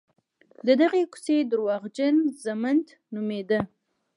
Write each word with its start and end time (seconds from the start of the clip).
د 0.67 0.69
دغې 0.81 1.03
کوڅې 1.11 1.37
درواغجن 1.51 2.15
ضمټ 2.43 2.85
نومېده. 3.13 3.59